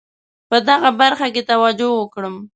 په 0.49 0.57
دغه 0.69 0.89
برخه 1.01 1.27
کې 1.33 1.41
توجه 1.51 1.87
وکړم. 1.95 2.35